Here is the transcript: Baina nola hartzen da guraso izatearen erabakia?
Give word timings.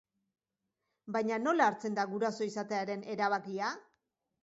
Baina 1.17 1.37
nola 1.45 1.69
hartzen 1.73 2.01
da 2.01 2.07
guraso 2.17 2.51
izatearen 2.51 3.09
erabakia? 3.19 3.75